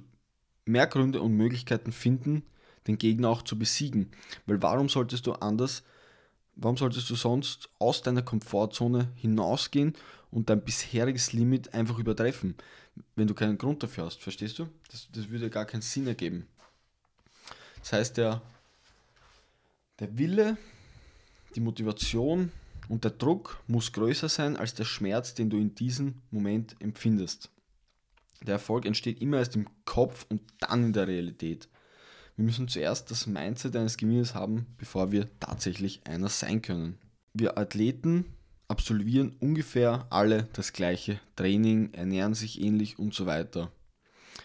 mehr 0.66 0.88
Gründe 0.88 1.22
und 1.22 1.38
Möglichkeiten 1.38 1.92
finden, 1.92 2.42
den 2.88 2.98
Gegner 2.98 3.30
auch 3.30 3.42
zu 3.42 3.58
besiegen. 3.58 4.12
Weil 4.46 4.62
warum 4.62 4.90
solltest 4.90 5.28
du 5.28 5.34
anders, 5.34 5.84
warum 6.56 6.78
solltest 6.78 7.10
du 7.10 7.16
sonst 7.16 7.70
aus 7.80 8.02
deiner 8.02 8.22
Komfortzone 8.22 9.12
hinausgehen 9.16 9.94
und 10.32 10.50
dein 10.50 10.64
bisheriges 10.64 11.34
Limit 11.34 11.74
einfach 11.74 12.00
übertreffen, 12.00 12.56
wenn 13.16 13.28
du 13.28 13.34
keinen 13.34 13.58
Grund 13.58 13.84
dafür 13.84 14.06
hast, 14.06 14.22
verstehst 14.22 14.60
du? 14.60 14.68
Das, 14.90 15.08
das 15.14 15.30
würde 15.30 15.50
gar 15.50 15.66
keinen 15.66 15.82
Sinn 15.82 16.08
ergeben. 16.08 16.48
Das 17.80 17.94
heißt, 17.94 18.18
der, 18.18 18.42
der 20.00 20.18
Wille, 20.18 20.58
die 21.56 21.62
Motivation 21.62 22.52
und 22.90 23.04
der 23.04 23.12
Druck 23.12 23.62
muss 23.68 23.92
größer 23.92 24.30
sein 24.30 24.58
als 24.58 24.74
der 24.74 24.86
Schmerz, 24.86 25.34
den 25.34 25.50
du 25.50 25.58
in 25.58 25.76
diesem 25.76 26.22
Moment 26.30 26.76
empfindest. 26.80 27.50
Der 28.42 28.54
Erfolg 28.54 28.86
entsteht 28.86 29.22
immer 29.22 29.38
erst 29.38 29.56
im 29.56 29.68
Kopf 29.86 30.26
und 30.30 30.42
dann 30.60 30.86
in 30.86 30.94
der 30.94 31.08
Realität. 31.08 31.70
Wir 32.36 32.46
müssen 32.46 32.68
zuerst 32.68 33.12
das 33.12 33.28
Mindset 33.28 33.76
eines 33.76 33.98
Gewinners 33.98 34.34
haben, 34.34 34.66
bevor 34.78 35.12
wir 35.12 35.28
tatsächlich 35.40 36.02
einer 36.06 36.30
sein 36.30 36.62
können. 36.62 36.98
Wir 37.34 37.58
Athleten 37.58 38.26
absolvieren 38.68 39.36
ungefähr 39.40 40.08
alle 40.10 40.48
das 40.54 40.74
gleiche 40.74 41.20
Training, 41.36 41.94
ernähren 41.94 42.34
sich 42.34 42.62
ähnlich 42.62 42.98
und 42.98 43.14
so 43.14 43.26
weiter. 43.26 43.72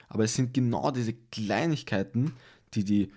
Aber 0.09 0.25
es 0.25 0.35
sind 0.35 0.53
genau 0.53 0.91
diese 0.91 1.13
Kleinigkeiten, 1.13 2.33
die 2.75 2.85
die, 2.85 3.13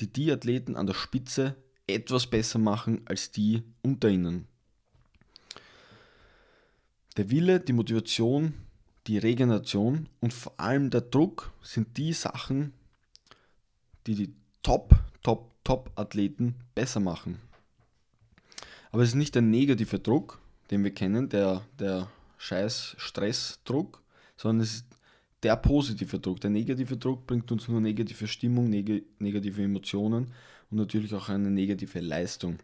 die, 0.00 0.12
die 0.12 0.30
Athleten 0.30 0.76
an 0.76 0.86
der 0.86 0.94
Spitze 0.94 1.56
etwas 1.86 2.26
besser 2.26 2.58
machen 2.58 3.02
als 3.06 3.30
die 3.30 3.62
unter 3.82 4.08
ihnen. 4.08 4.46
Der 7.16 7.30
Wille, 7.30 7.60
die 7.60 7.72
Motivation, 7.72 8.54
die 9.06 9.18
Regeneration 9.18 10.08
und 10.20 10.32
vor 10.32 10.58
allem 10.58 10.90
der 10.90 11.02
Druck 11.02 11.52
sind 11.62 11.96
die 11.96 12.12
Sachen, 12.12 12.72
die 14.06 14.14
die 14.14 14.34
Top, 14.62 14.94
Top, 15.22 15.50
Top-Athleten 15.64 16.54
besser 16.74 17.00
machen. 17.00 17.38
Aber 18.90 19.02
es 19.02 19.10
ist 19.10 19.14
nicht 19.16 19.34
der 19.34 19.42
negative 19.42 19.98
Druck, 19.98 20.40
den 20.70 20.84
wir 20.84 20.92
kennen, 20.92 21.28
der, 21.28 21.62
der 21.78 22.08
scheiß 22.38 22.94
Stressdruck, 22.98 24.02
sondern 24.36 24.62
es 24.62 24.74
ist 24.76 24.86
der 25.42 25.56
positive 25.56 26.18
Druck. 26.18 26.40
Der 26.40 26.50
negative 26.50 26.96
Druck 26.96 27.26
bringt 27.26 27.50
uns 27.52 27.68
nur 27.68 27.80
negative 27.80 28.26
Stimmung, 28.26 28.70
neg 28.70 29.04
negative 29.18 29.62
Emotionen 29.62 30.32
und 30.70 30.78
natürlich 30.78 31.12
auch 31.14 31.28
eine 31.28 31.50
negative 31.50 32.00
Leistung. 32.00 32.58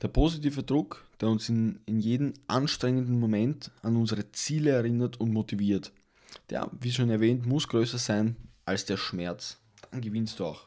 Der 0.00 0.08
positive 0.08 0.62
Druck, 0.62 1.04
der 1.20 1.28
uns 1.28 1.48
in, 1.48 1.78
in 1.86 2.00
jedem 2.00 2.32
anstrengenden 2.48 3.20
Moment 3.20 3.70
an 3.82 3.96
unsere 3.96 4.32
Ziele 4.32 4.70
erinnert 4.70 5.20
und 5.20 5.32
motiviert. 5.32 5.92
Der, 6.50 6.68
wie 6.80 6.90
schon 6.90 7.10
erwähnt, 7.10 7.46
muss 7.46 7.68
größer 7.68 7.98
sein 7.98 8.36
als 8.64 8.84
der 8.84 8.96
Schmerz. 8.96 9.58
Dann 9.90 10.00
gewinnst 10.00 10.38
du 10.38 10.46
auch. 10.46 10.66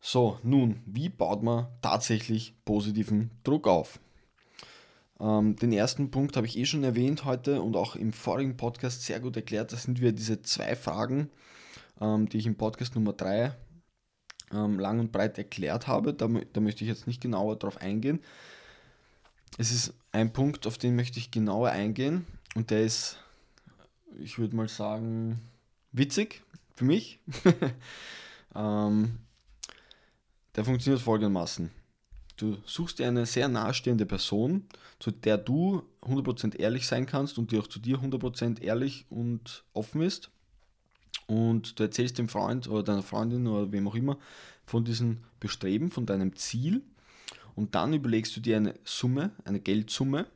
So, 0.00 0.38
nun, 0.42 0.82
wie 0.84 1.08
baut 1.08 1.42
man 1.42 1.68
tatsächlich 1.80 2.54
positiven 2.66 3.30
Druck 3.42 3.66
auf? 3.66 3.98
Ähm, 5.18 5.56
den 5.56 5.72
ersten 5.72 6.10
Punkt 6.10 6.36
habe 6.36 6.46
ich 6.46 6.58
eh 6.58 6.66
schon 6.66 6.84
erwähnt 6.84 7.24
heute 7.24 7.62
und 7.62 7.74
auch 7.74 7.96
im 7.96 8.12
vorigen 8.12 8.56
Podcast 8.56 9.02
sehr 9.02 9.20
gut 9.20 9.36
erklärt. 9.36 9.72
Das 9.72 9.84
sind 9.84 10.00
wir 10.02 10.12
diese 10.12 10.42
zwei 10.42 10.76
Fragen, 10.76 11.30
ähm, 12.00 12.28
die 12.28 12.38
ich 12.38 12.46
im 12.46 12.56
Podcast 12.56 12.94
Nummer 12.94 13.14
3 13.14 13.54
ähm, 14.52 14.78
lang 14.78 15.00
und 15.00 15.12
breit 15.12 15.38
erklärt 15.38 15.86
habe. 15.86 16.12
Da, 16.12 16.28
da 16.28 16.60
möchte 16.60 16.84
ich 16.84 16.90
jetzt 16.90 17.06
nicht 17.06 17.22
genauer 17.22 17.56
drauf 17.56 17.78
eingehen. 17.80 18.20
Es 19.56 19.70
ist 19.70 19.94
ein 20.12 20.32
Punkt, 20.32 20.66
auf 20.66 20.78
den 20.78 20.96
möchte 20.96 21.18
ich 21.18 21.30
genauer 21.30 21.70
eingehen 21.70 22.26
und 22.56 22.70
der 22.70 22.82
ist, 22.82 23.18
ich 24.18 24.38
würde 24.38 24.56
mal 24.56 24.68
sagen, 24.68 25.40
witzig 25.92 26.42
für 26.74 26.84
mich. 26.84 27.20
ähm, 28.54 29.18
der 30.56 30.64
funktioniert 30.64 31.02
folgendermaßen. 31.02 31.70
Du 32.36 32.56
suchst 32.66 32.98
dir 32.98 33.08
eine 33.08 33.26
sehr 33.26 33.48
nahestehende 33.48 34.06
Person, 34.06 34.66
zu 34.98 35.12
der 35.12 35.38
du 35.38 35.82
100% 36.02 36.56
ehrlich 36.56 36.86
sein 36.86 37.06
kannst 37.06 37.38
und 37.38 37.52
die 37.52 37.58
auch 37.58 37.68
zu 37.68 37.78
dir 37.78 37.98
100% 37.98 38.60
ehrlich 38.60 39.06
und 39.08 39.64
offen 39.72 40.02
ist 40.02 40.30
und 41.26 41.78
du 41.78 41.84
erzählst 41.84 42.18
dem 42.18 42.28
Freund 42.28 42.68
oder 42.68 42.82
deiner 42.82 43.02
Freundin 43.02 43.46
oder 43.46 43.70
wem 43.70 43.86
auch 43.86 43.94
immer 43.94 44.18
von 44.66 44.84
diesem 44.84 45.18
Bestreben, 45.38 45.92
von 45.92 46.06
deinem 46.06 46.34
Ziel 46.34 46.82
und 47.54 47.76
dann 47.76 47.94
überlegst 47.94 48.36
du 48.36 48.40
dir 48.40 48.56
eine 48.56 48.74
Summe, 48.84 49.30
eine 49.44 49.60
Geldsumme, 49.60 50.26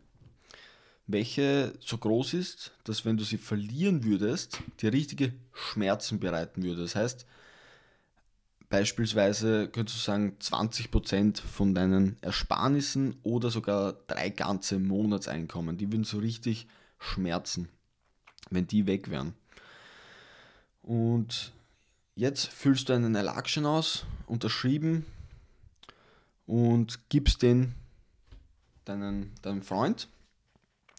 welche 1.08 1.72
so 1.80 1.96
groß 1.96 2.34
ist, 2.34 2.72
dass 2.84 3.04
wenn 3.04 3.16
du 3.16 3.24
sie 3.24 3.38
verlieren 3.38 4.04
würdest, 4.04 4.60
dir 4.80 4.92
richtige 4.92 5.32
Schmerzen 5.54 6.20
bereiten 6.20 6.62
würde. 6.62 6.82
Das 6.82 6.94
heißt, 6.94 7.26
beispielsweise 8.68 9.68
könntest 9.68 9.98
du 9.98 10.02
sagen 10.02 10.36
20% 10.38 11.40
von 11.40 11.74
deinen 11.74 12.18
Ersparnissen 12.20 13.16
oder 13.22 13.50
sogar 13.50 13.94
drei 14.06 14.28
ganze 14.28 14.78
Monatseinkommen, 14.78 15.78
die 15.78 15.90
würden 15.90 16.04
so 16.04 16.18
richtig 16.18 16.68
schmerzen, 16.98 17.70
wenn 18.50 18.66
die 18.66 18.86
weg 18.86 19.10
wären. 19.10 19.32
Und 20.82 21.52
jetzt 22.16 22.48
füllst 22.48 22.90
du 22.90 22.92
einen 22.92 23.14
Erlagsschein 23.14 23.64
aus, 23.64 24.04
unterschrieben 24.26 25.06
und 26.44 27.08
gibst 27.08 27.40
den 27.40 27.74
deinen, 28.84 29.32
deinem 29.40 29.62
Freund 29.62 30.08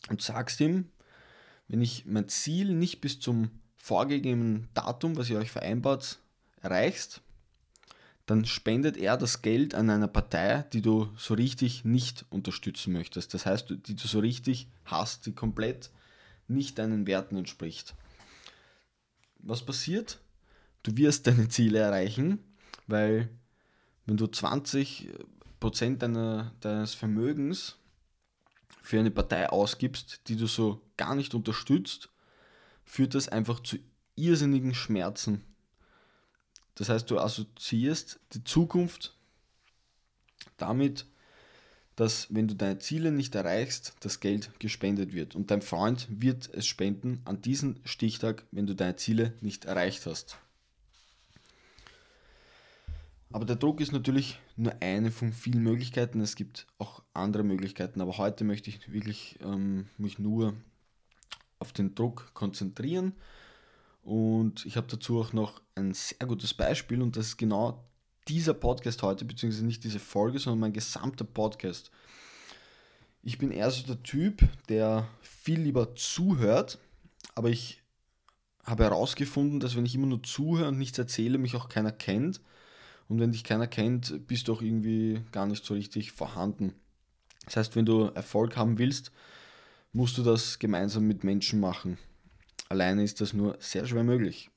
und 0.09 0.21
sagst 0.21 0.59
ihm, 0.61 0.89
wenn 1.67 1.81
ich 1.81 2.05
mein 2.05 2.29
Ziel 2.29 2.73
nicht 2.73 3.01
bis 3.01 3.19
zum 3.19 3.51
vorgegebenen 3.77 4.67
Datum, 4.73 5.17
was 5.17 5.29
ihr 5.29 5.37
euch 5.37 5.51
vereinbart, 5.51 6.19
erreichst, 6.61 7.21
dann 8.25 8.45
spendet 8.45 8.97
er 8.97 9.17
das 9.17 9.41
Geld 9.41 9.73
an 9.73 9.89
einer 9.89 10.07
Partei, 10.07 10.63
die 10.73 10.81
du 10.81 11.09
so 11.17 11.33
richtig 11.33 11.83
nicht 11.83 12.25
unterstützen 12.29 12.93
möchtest. 12.93 13.33
Das 13.33 13.45
heißt, 13.45 13.69
die 13.69 13.95
du 13.95 14.07
so 14.07 14.19
richtig 14.19 14.67
hast, 14.85 15.25
die 15.25 15.31
komplett 15.31 15.89
nicht 16.47 16.77
deinen 16.77 17.07
Werten 17.07 17.37
entspricht 17.37 17.95
was 19.39 19.65
passiert? 19.65 20.19
Du 20.83 20.95
wirst 20.97 21.27
deine 21.27 21.49
Ziele 21.49 21.79
erreichen, 21.79 22.39
weil 22.87 23.29
wenn 24.05 24.17
du 24.17 24.25
20% 24.25 25.97
deiner, 25.97 26.53
deines 26.61 26.93
Vermögens 26.93 27.77
für 28.81 28.99
eine 28.99 29.11
Partei 29.11 29.49
ausgibst, 29.49 30.21
die 30.27 30.35
du 30.35 30.47
so 30.47 30.81
gar 30.97 31.15
nicht 31.15 31.33
unterstützt, 31.33 32.09
führt 32.83 33.15
das 33.15 33.29
einfach 33.29 33.59
zu 33.61 33.77
irrsinnigen 34.15 34.73
Schmerzen. 34.73 35.43
Das 36.75 36.89
heißt, 36.89 37.09
du 37.11 37.19
assoziierst 37.19 38.19
die 38.33 38.43
Zukunft 38.43 39.15
damit, 40.57 41.05
dass 41.95 42.33
wenn 42.33 42.47
du 42.47 42.55
deine 42.55 42.79
Ziele 42.79 43.11
nicht 43.11 43.35
erreichst, 43.35 43.93
das 43.99 44.21
Geld 44.21 44.51
gespendet 44.59 45.13
wird. 45.13 45.35
Und 45.35 45.51
dein 45.51 45.61
Freund 45.61 46.07
wird 46.09 46.49
es 46.53 46.65
spenden 46.65 47.21
an 47.25 47.41
diesem 47.41 47.75
Stichtag, 47.83 48.45
wenn 48.51 48.65
du 48.65 48.73
deine 48.73 48.95
Ziele 48.95 49.33
nicht 49.41 49.65
erreicht 49.65 50.05
hast. 50.05 50.37
Aber 53.31 53.45
der 53.45 53.55
Druck 53.55 53.79
ist 53.79 53.91
natürlich 53.91 54.39
nur 54.55 54.73
eine 54.81 55.11
von 55.11 55.31
vielen 55.31 55.61
Möglichkeiten. 55.61 56.19
Es 56.19 56.35
gibt 56.35 56.65
auch 56.79 57.03
andere 57.13 57.43
Möglichkeiten. 57.43 58.01
Aber 58.01 58.17
heute 58.17 58.43
möchte 58.43 58.69
ich 58.69 58.91
wirklich 58.91 59.37
ähm, 59.41 59.87
mich 59.97 60.17
nur 60.17 60.55
auf 61.59 61.73
den 61.73 61.93
Druck 61.93 62.31
konzentrieren. 62.33 63.13
Und 64.01 64.65
ich 64.65 64.77
habe 64.77 64.87
dazu 64.87 65.19
auch 65.19 65.33
noch 65.33 65.61
ein 65.75 65.93
sehr 65.93 66.25
gutes 66.25 66.53
Beispiel 66.53 67.01
und 67.01 67.15
das 67.15 67.27
ist 67.27 67.37
genau 67.37 67.83
dieser 68.27 68.53
Podcast 68.53 69.03
heute, 69.03 69.25
beziehungsweise 69.25 69.65
nicht 69.65 69.83
diese 69.83 69.99
Folge, 69.99 70.39
sondern 70.39 70.59
mein 70.59 70.73
gesamter 70.73 71.25
Podcast. 71.25 71.91
Ich 73.21 73.37
bin 73.37 73.51
eher 73.51 73.69
so 73.71 73.85
der 73.85 74.01
Typ, 74.03 74.47
der 74.69 75.07
viel 75.21 75.59
lieber 75.59 75.95
zuhört, 75.95 76.79
aber 77.35 77.49
ich 77.49 77.81
habe 78.63 78.83
herausgefunden, 78.83 79.59
dass 79.59 79.75
wenn 79.75 79.85
ich 79.85 79.95
immer 79.95 80.07
nur 80.07 80.23
zuhöre 80.23 80.69
und 80.69 80.77
nichts 80.77 80.97
erzähle, 80.97 81.37
mich 81.37 81.55
auch 81.55 81.69
keiner 81.69 81.91
kennt. 81.91 82.39
Und 83.09 83.19
wenn 83.19 83.33
dich 83.33 83.43
keiner 83.43 83.67
kennt, 83.67 84.25
bist 84.27 84.47
du 84.47 84.53
auch 84.53 84.61
irgendwie 84.61 85.21
gar 85.33 85.45
nicht 85.45 85.65
so 85.65 85.73
richtig 85.73 86.13
vorhanden. 86.13 86.73
Das 87.45 87.57
heißt, 87.57 87.75
wenn 87.75 87.85
du 87.85 88.05
Erfolg 88.05 88.55
haben 88.55 88.77
willst, 88.77 89.11
musst 89.91 90.17
du 90.17 90.23
das 90.23 90.59
gemeinsam 90.59 91.05
mit 91.05 91.25
Menschen 91.25 91.59
machen. 91.59 91.97
Alleine 92.69 93.03
ist 93.03 93.19
das 93.19 93.33
nur 93.33 93.57
sehr 93.59 93.85
schwer 93.85 94.03
möglich. 94.03 94.49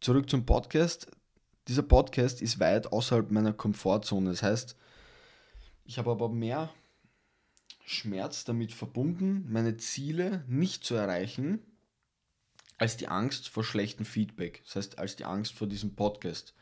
Zurück 0.00 0.30
zum 0.30 0.46
Podcast 0.46 1.08
dieser 1.70 1.82
Podcast 1.84 2.42
ist 2.42 2.58
weit 2.58 2.92
außerhalb 2.92 3.30
meiner 3.30 3.52
Komfortzone. 3.52 4.30
Das 4.30 4.42
heißt, 4.42 4.76
ich 5.84 5.98
habe 5.98 6.10
aber 6.10 6.28
mehr 6.28 6.74
Schmerz 7.84 8.44
damit 8.44 8.72
verbunden, 8.72 9.46
meine 9.48 9.76
Ziele 9.76 10.44
nicht 10.48 10.82
zu 10.82 10.96
erreichen, 10.96 11.60
als 12.76 12.96
die 12.96 13.06
Angst 13.06 13.48
vor 13.48 13.62
schlechtem 13.62 14.04
Feedback. 14.04 14.62
Das 14.64 14.74
heißt, 14.74 14.98
als 14.98 15.14
die 15.14 15.24
Angst 15.24 15.52
vor 15.52 15.68
diesem 15.68 15.94
Podcast. 15.94 16.54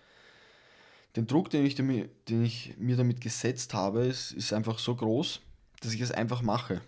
Den 1.17 1.27
Druck, 1.27 1.51
den 1.51 1.65
ich, 1.65 1.75
den 1.75 2.45
ich 2.45 2.77
mir 2.79 2.97
damit 2.97 3.21
gesetzt 3.21 3.75
habe, 3.75 4.05
ist, 4.05 4.33
ist 4.33 4.53
einfach 4.53 4.79
so 4.79 4.95
groß, 4.95 5.41
dass 5.81 5.95
ich 5.95 6.01
es 6.01 6.13
einfach 6.13 6.43
mache. 6.43 6.81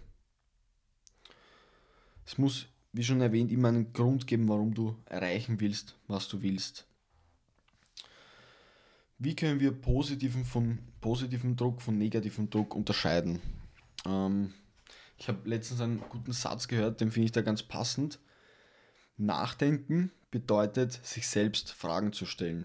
Es 2.27 2.39
muss, 2.39 2.67
wie 2.93 3.03
schon 3.03 3.21
erwähnt, 3.21 3.51
immer 3.51 3.69
einen 3.69 3.93
Grund 3.93 4.27
geben, 4.27 4.49
warum 4.49 4.75
du 4.75 4.97
erreichen 5.07 5.61
willst, 5.61 5.97
was 6.07 6.29
du 6.29 6.43
willst. 6.43 6.87
Wie 9.19 9.37
können 9.37 9.61
wir 9.61 9.73
positiven, 9.73 10.45
von, 10.45 10.79
positiven 11.01 11.57
Druck 11.57 11.83
von 11.83 11.99
negativem 11.99 12.49
Druck 12.49 12.75
unterscheiden? 12.75 13.41
Ähm, 14.07 14.55
ich 15.19 15.29
habe 15.29 15.49
letztens 15.49 15.81
einen 15.81 16.01
guten 16.09 16.33
Satz 16.33 16.69
gehört, 16.69 17.01
den 17.01 17.11
finde 17.11 17.27
ich 17.27 17.33
da 17.33 17.43
ganz 17.43 17.63
passend. 17.63 18.19
Nachdenken 19.19 20.11
bedeutet, 20.31 20.93
sich 21.05 21.29
selbst 21.29 21.73
Fragen 21.73 22.13
zu 22.13 22.25
stellen. 22.25 22.65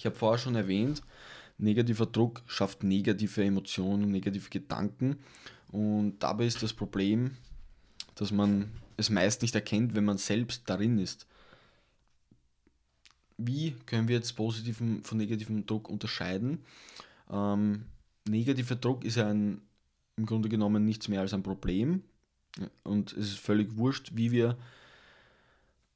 Ich 0.00 0.06
habe 0.06 0.16
vorher 0.16 0.38
schon 0.38 0.54
erwähnt, 0.54 1.02
negativer 1.58 2.06
Druck 2.06 2.42
schafft 2.46 2.82
negative 2.82 3.44
Emotionen, 3.44 4.10
negative 4.10 4.48
Gedanken. 4.48 5.18
Und 5.70 6.20
dabei 6.20 6.46
ist 6.46 6.62
das 6.62 6.72
Problem, 6.72 7.32
dass 8.14 8.32
man 8.32 8.70
es 8.96 9.10
meist 9.10 9.42
nicht 9.42 9.54
erkennt, 9.54 9.94
wenn 9.94 10.06
man 10.06 10.16
selbst 10.16 10.62
darin 10.64 10.96
ist. 10.96 11.26
Wie 13.36 13.72
können 13.84 14.08
wir 14.08 14.16
jetzt 14.16 14.32
positiven 14.32 15.04
von 15.04 15.18
negativem 15.18 15.66
Druck 15.66 15.90
unterscheiden? 15.90 16.64
Ähm, 17.30 17.84
negativer 18.26 18.76
Druck 18.76 19.04
ist 19.04 19.18
ein, 19.18 19.60
im 20.16 20.24
Grunde 20.24 20.48
genommen 20.48 20.86
nichts 20.86 21.08
mehr 21.08 21.20
als 21.20 21.34
ein 21.34 21.42
Problem. 21.42 22.04
Und 22.84 23.12
es 23.12 23.32
ist 23.32 23.38
völlig 23.38 23.76
wurscht, 23.76 24.12
wie 24.14 24.32
wir 24.32 24.56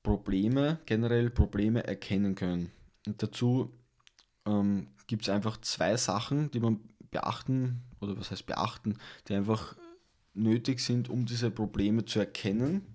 Probleme, 0.03 0.79
generell 0.85 1.31
Probleme 1.31 1.87
erkennen 1.87 2.35
können. 2.35 2.71
Und 3.07 3.23
dazu 3.23 3.73
ähm, 4.47 4.89
gibt 5.07 5.23
es 5.23 5.29
einfach 5.29 5.61
zwei 5.61 5.97
Sachen, 5.97 6.51
die 6.51 6.61
man 6.61 6.81
beachten, 7.11 7.83
oder 8.01 8.19
was 8.19 8.31
heißt 8.31 8.47
beachten, 8.47 8.99
die 9.29 9.35
einfach 9.35 9.77
nötig 10.35 10.81
sind, 10.81 11.09
um 11.09 11.27
diese 11.27 11.51
Probleme 11.51 12.05
zu 12.05 12.19
erkennen. 12.19 12.87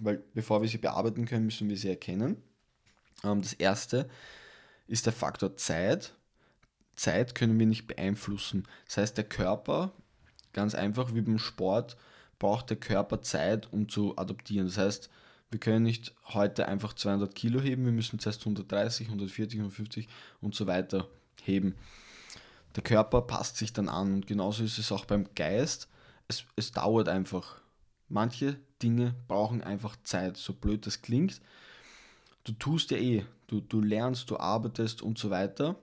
Weil 0.00 0.22
bevor 0.34 0.62
wir 0.62 0.68
sie 0.68 0.78
bearbeiten 0.78 1.26
können, 1.26 1.46
müssen 1.46 1.68
wir 1.68 1.76
sie 1.76 1.88
erkennen. 1.88 2.36
Ähm, 3.24 3.42
das 3.42 3.52
erste 3.52 4.08
ist 4.86 5.06
der 5.06 5.12
Faktor 5.12 5.56
Zeit. 5.56 6.14
Zeit 6.96 7.34
können 7.34 7.58
wir 7.58 7.66
nicht 7.66 7.86
beeinflussen. 7.86 8.66
Das 8.86 8.98
heißt, 8.98 9.16
der 9.16 9.24
Körper, 9.24 9.92
ganz 10.52 10.74
einfach 10.74 11.14
wie 11.14 11.20
beim 11.20 11.38
Sport, 11.38 11.96
braucht 12.38 12.70
der 12.70 12.78
Körper 12.78 13.22
Zeit, 13.22 13.72
um 13.72 13.88
zu 13.88 14.18
adaptieren. 14.18 14.66
Das 14.66 14.78
heißt, 14.78 15.10
wir 15.50 15.58
können 15.58 15.82
nicht 15.82 16.14
heute 16.26 16.68
einfach 16.68 16.92
200 16.92 17.34
Kilo 17.34 17.60
heben, 17.60 17.84
wir 17.84 17.92
müssen 17.92 18.18
zuerst 18.18 18.40
130, 18.42 19.08
140, 19.08 19.58
150 19.58 20.08
und 20.40 20.54
so 20.54 20.66
weiter 20.66 21.08
heben. 21.42 21.74
Der 22.76 22.84
Körper 22.84 23.22
passt 23.22 23.56
sich 23.56 23.72
dann 23.72 23.88
an 23.88 24.14
und 24.14 24.26
genauso 24.26 24.62
ist 24.62 24.78
es 24.78 24.92
auch 24.92 25.04
beim 25.04 25.26
Geist. 25.34 25.88
Es, 26.28 26.44
es 26.54 26.70
dauert 26.70 27.08
einfach. 27.08 27.60
Manche 28.08 28.58
Dinge 28.82 29.14
brauchen 29.26 29.62
einfach 29.62 29.96
Zeit, 30.04 30.36
so 30.36 30.52
blöd 30.52 30.86
das 30.86 31.02
klingt. 31.02 31.40
Du 32.44 32.52
tust 32.52 32.90
ja 32.92 32.96
eh, 32.98 33.26
du, 33.48 33.60
du 33.60 33.80
lernst, 33.80 34.30
du 34.30 34.38
arbeitest 34.38 35.02
und 35.02 35.18
so 35.18 35.30
weiter. 35.30 35.76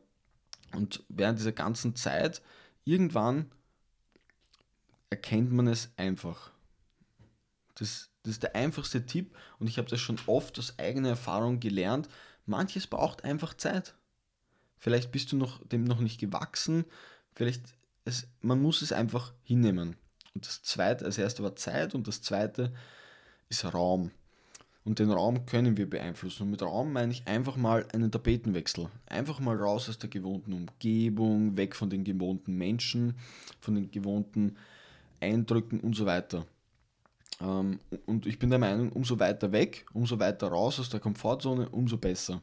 Und 0.73 1.03
während 1.09 1.39
dieser 1.39 1.51
ganzen 1.51 1.95
Zeit, 1.95 2.41
irgendwann 2.85 3.51
erkennt 5.09 5.51
man 5.51 5.67
es 5.67 5.89
einfach. 5.97 6.51
Das, 7.75 8.09
das 8.27 8.35
ist 8.35 8.43
der 8.43 8.55
einfachste 8.55 9.05
Tipp 9.05 9.35
und 9.57 9.67
ich 9.67 9.77
habe 9.77 9.89
das 9.89 10.01
schon 10.01 10.19
oft 10.27 10.59
aus 10.59 10.77
eigener 10.77 11.09
Erfahrung 11.09 11.61
gelernt. 11.61 12.09
Manches 12.45 12.85
braucht 12.85 13.23
einfach 13.23 13.53
Zeit. 13.53 13.95
Vielleicht 14.79 15.13
bist 15.13 15.31
du 15.31 15.37
noch, 15.37 15.65
dem 15.65 15.85
noch 15.85 16.01
nicht 16.01 16.19
gewachsen. 16.19 16.83
Vielleicht, 17.33 17.61
es, 18.03 18.27
man 18.41 18.61
muss 18.61 18.81
es 18.81 18.91
einfach 18.91 19.33
hinnehmen. 19.43 19.95
Und 20.33 20.45
das 20.45 20.61
zweite, 20.61 21.05
das 21.05 21.17
erste 21.17 21.41
war 21.41 21.55
Zeit 21.55 21.95
und 21.95 22.07
das 22.07 22.21
zweite 22.21 22.73
ist 23.47 23.65
Raum. 23.65 24.11
Und 24.83 24.99
den 24.99 25.09
Raum 25.11 25.45
können 25.45 25.77
wir 25.77 25.89
beeinflussen. 25.89 26.43
Und 26.43 26.51
mit 26.51 26.61
Raum 26.61 26.91
meine 26.91 27.13
ich 27.13 27.27
einfach 27.27 27.55
mal 27.55 27.87
einen 27.93 28.11
Tapetenwechsel. 28.11 28.89
Einfach 29.05 29.39
mal 29.39 29.55
raus 29.55 29.87
aus 29.89 29.99
der 29.99 30.09
gewohnten 30.09 30.51
Umgebung, 30.51 31.55
weg 31.55 31.75
von 31.75 31.89
den 31.89 32.03
gewohnten 32.03 32.57
Menschen, 32.57 33.15
von 33.61 33.75
den 33.75 33.89
gewohnten 33.89 34.57
Eindrücken 35.21 35.79
und 35.79 35.95
so 35.95 36.05
weiter. 36.05 36.45
Ähm, 37.39 37.79
und 38.05 38.25
ich 38.25 38.39
bin 38.39 38.49
der 38.49 38.59
Meinung, 38.59 38.91
umso 38.91 39.19
weiter 39.19 39.51
weg, 39.51 39.85
umso 39.93 40.19
weiter 40.19 40.47
raus 40.47 40.79
aus 40.79 40.89
der 40.89 40.99
Komfortzone, 40.99 41.69
umso 41.69 41.97
besser. 41.97 42.41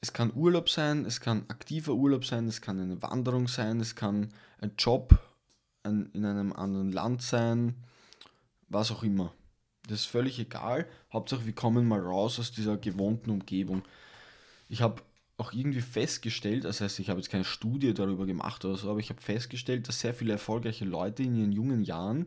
Es 0.00 0.12
kann 0.12 0.32
Urlaub 0.34 0.68
sein, 0.68 1.04
es 1.04 1.20
kann 1.20 1.44
aktiver 1.48 1.92
Urlaub 1.92 2.24
sein, 2.24 2.46
es 2.46 2.60
kann 2.60 2.78
eine 2.78 3.02
Wanderung 3.02 3.48
sein, 3.48 3.80
es 3.80 3.96
kann 3.96 4.28
ein 4.60 4.72
Job 4.78 5.18
in 5.84 6.24
einem 6.24 6.52
anderen 6.52 6.92
Land 6.92 7.22
sein, 7.22 7.74
was 8.68 8.90
auch 8.90 9.02
immer. 9.02 9.32
Das 9.88 10.00
ist 10.00 10.06
völlig 10.06 10.38
egal. 10.38 10.86
Hauptsache, 11.12 11.46
wir 11.46 11.54
kommen 11.54 11.88
mal 11.88 12.00
raus 12.00 12.38
aus 12.38 12.52
dieser 12.52 12.76
gewohnten 12.76 13.30
Umgebung. 13.30 13.82
Ich 14.68 14.82
habe 14.82 15.02
auch 15.38 15.52
irgendwie 15.52 15.80
festgestellt, 15.80 16.64
das 16.64 16.80
heißt, 16.80 16.98
ich 16.98 17.08
habe 17.08 17.20
jetzt 17.20 17.30
keine 17.30 17.44
Studie 17.44 17.94
darüber 17.94 18.26
gemacht 18.26 18.64
oder 18.64 18.76
so, 18.76 18.90
aber 18.90 18.98
ich 18.98 19.08
habe 19.08 19.22
festgestellt, 19.22 19.88
dass 19.88 20.00
sehr 20.00 20.12
viele 20.12 20.32
erfolgreiche 20.32 20.84
Leute 20.84 21.22
in 21.22 21.36
ihren 21.36 21.52
jungen 21.52 21.84
Jahren 21.84 22.26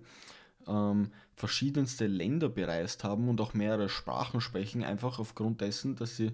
ähm, 0.66 1.12
verschiedenste 1.36 2.08
Länder 2.08 2.48
bereist 2.48 3.04
haben 3.04 3.28
und 3.28 3.42
auch 3.42 3.54
mehrere 3.54 3.90
Sprachen 3.90 4.40
sprechen, 4.40 4.84
einfach 4.84 5.20
aufgrund 5.20 5.60
dessen, 5.60 5.98
dass 5.98 6.16
sie 6.16 6.32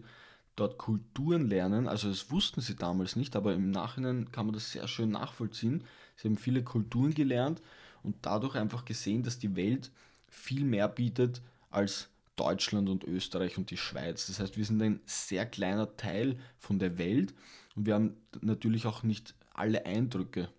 dort 0.55 0.77
Kulturen 0.77 1.47
lernen. 1.47 1.87
Also 1.87 2.09
das 2.09 2.29
wussten 2.29 2.61
sie 2.61 2.75
damals 2.75 3.15
nicht, 3.15 3.35
aber 3.35 3.53
im 3.53 3.71
Nachhinein 3.71 4.31
kann 4.31 4.45
man 4.45 4.53
das 4.53 4.71
sehr 4.71 4.87
schön 4.87 5.09
nachvollziehen. 5.09 5.83
Sie 6.15 6.27
haben 6.27 6.37
viele 6.37 6.63
Kulturen 6.63 7.13
gelernt 7.13 7.61
und 8.03 8.17
dadurch 8.21 8.55
einfach 8.55 8.85
gesehen, 8.85 9.23
dass 9.23 9.39
die 9.39 9.55
Welt 9.55 9.91
viel 10.27 10.63
mehr 10.63 10.87
bietet 10.87 11.41
als 11.71 12.09
Deutschland 12.37 12.87
und 12.87 13.03
Österreich 13.03 13.57
und 13.57 13.69
die 13.71 13.77
Schweiz. 13.77 14.27
Das 14.27 14.39
heißt, 14.39 14.55
wir 14.55 14.63
sind 14.63 14.81
ein 14.81 15.01
sehr 15.05 15.45
kleiner 15.45 15.97
Teil 15.97 16.39
von 16.57 16.79
der 16.79 16.97
Welt 16.97 17.33
und 17.75 17.85
wir 17.85 17.95
haben 17.95 18.15
natürlich 18.41 18.85
auch 18.85 19.03
nicht 19.03 19.35
alle 19.53 19.85
Eindrücke. 19.85 20.49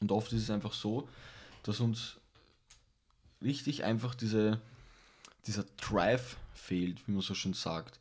Und 0.00 0.12
oft 0.12 0.32
ist 0.32 0.42
es 0.42 0.50
einfach 0.50 0.72
so, 0.72 1.08
dass 1.64 1.80
uns 1.80 2.18
richtig 3.40 3.84
einfach 3.84 4.14
diese, 4.14 4.60
dieser 5.46 5.64
Drive 5.76 6.36
fehlt, 6.54 7.06
wie 7.06 7.12
man 7.12 7.22
so 7.22 7.34
schön 7.34 7.54
sagt. 7.54 7.98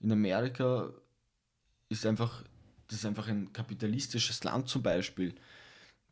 In 0.00 0.12
Amerika 0.12 0.90
ist 1.88 2.06
einfach, 2.06 2.44
das 2.88 2.98
ist 2.98 3.06
einfach 3.06 3.28
ein 3.28 3.52
kapitalistisches 3.52 4.44
Land 4.44 4.68
zum 4.68 4.82
Beispiel. 4.82 5.34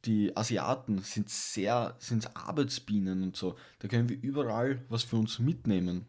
Die 0.04 0.36
Asiaten 0.36 0.98
sind 0.98 1.30
sehr, 1.30 1.96
sind 1.98 2.36
Arbeitsbienen 2.36 3.22
und 3.22 3.36
so. 3.36 3.56
Da 3.78 3.88
können 3.88 4.08
wir 4.08 4.20
überall 4.20 4.82
was 4.88 5.02
für 5.02 5.16
uns 5.16 5.38
mitnehmen. 5.38 6.06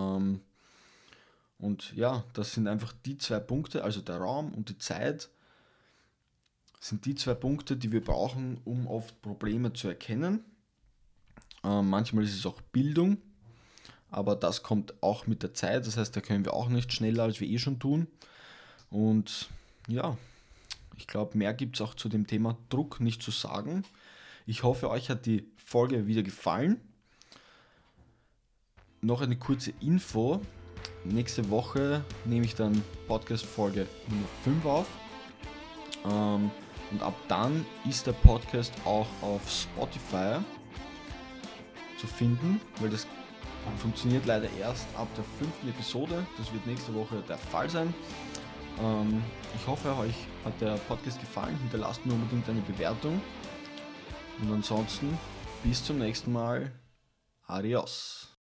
Ähm, 0.00 0.40
und 1.58 1.94
ja, 1.94 2.24
das 2.32 2.52
sind 2.54 2.68
einfach 2.68 2.94
die 3.04 3.18
zwei 3.18 3.38
Punkte, 3.38 3.84
also 3.84 4.00
der 4.00 4.16
Raum 4.16 4.54
und 4.54 4.68
die 4.68 4.78
Zeit, 4.78 5.28
sind 6.80 7.04
die 7.04 7.14
zwei 7.14 7.34
Punkte, 7.34 7.76
die 7.76 7.92
wir 7.92 8.02
brauchen, 8.02 8.58
um 8.64 8.86
oft 8.86 9.20
Probleme 9.20 9.72
zu 9.74 9.88
erkennen. 9.88 10.42
Ähm, 11.62 11.90
manchmal 11.90 12.24
ist 12.24 12.34
es 12.34 12.46
auch 12.46 12.60
Bildung, 12.62 13.18
aber 14.10 14.34
das 14.34 14.62
kommt 14.62 14.94
auch 15.02 15.26
mit 15.26 15.42
der 15.42 15.52
Zeit, 15.52 15.86
das 15.86 15.98
heißt, 15.98 16.16
da 16.16 16.22
können 16.22 16.46
wir 16.46 16.54
auch 16.54 16.70
nicht 16.70 16.92
schneller, 16.92 17.24
als 17.24 17.40
wir 17.40 17.48
eh 17.48 17.58
schon 17.58 17.78
tun. 17.78 18.06
Und 18.88 19.50
ja, 19.86 20.16
ich 20.96 21.06
glaube, 21.06 21.36
mehr 21.36 21.52
gibt 21.52 21.76
es 21.76 21.82
auch 21.82 21.94
zu 21.94 22.08
dem 22.08 22.26
Thema 22.26 22.56
Druck 22.70 23.00
nicht 23.00 23.22
zu 23.22 23.30
sagen. 23.30 23.84
Ich 24.46 24.62
hoffe, 24.62 24.88
euch 24.88 25.10
hat 25.10 25.26
die 25.26 25.46
Folge 25.58 26.06
wieder 26.06 26.22
gefallen 26.22 26.80
noch 29.02 29.20
eine 29.20 29.36
kurze 29.36 29.72
Info. 29.80 30.40
Nächste 31.04 31.48
Woche 31.50 32.04
nehme 32.24 32.44
ich 32.44 32.54
dann 32.54 32.82
Podcast-Folge 33.06 33.86
Nummer 34.08 34.28
5 34.44 34.64
auf. 34.64 34.86
Ähm, 36.04 36.50
und 36.90 37.02
ab 37.02 37.14
dann 37.28 37.64
ist 37.88 38.06
der 38.06 38.12
Podcast 38.12 38.72
auch 38.84 39.06
auf 39.22 39.42
Spotify 39.48 40.38
zu 41.98 42.06
finden, 42.06 42.60
weil 42.80 42.90
das 42.90 43.06
funktioniert 43.78 44.26
leider 44.26 44.48
erst 44.58 44.86
ab 44.96 45.08
der 45.16 45.24
fünften 45.38 45.68
Episode. 45.68 46.26
Das 46.38 46.52
wird 46.52 46.66
nächste 46.66 46.94
Woche 46.94 47.22
der 47.28 47.38
Fall 47.38 47.68
sein. 47.68 47.94
Ähm, 48.80 49.22
ich 49.54 49.66
hoffe, 49.66 49.94
euch 49.96 50.14
hat 50.44 50.58
der 50.60 50.76
Podcast 50.88 51.20
gefallen. 51.20 51.56
Hinterlasst 51.58 52.04
mir 52.06 52.14
unbedingt 52.14 52.48
eine 52.48 52.60
Bewertung. 52.62 53.20
Und 54.42 54.52
ansonsten 54.52 55.18
bis 55.62 55.84
zum 55.84 55.98
nächsten 55.98 56.32
Mal. 56.32 56.72
Adios. 57.46 58.39